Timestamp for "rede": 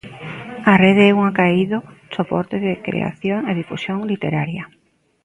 0.83-1.03